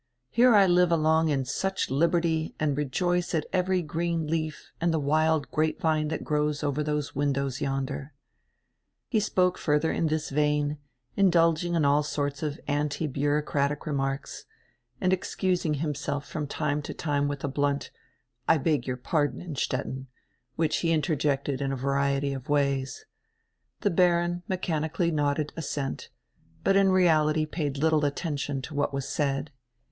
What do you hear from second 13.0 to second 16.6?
bureaucratic remarks, and excusing himself from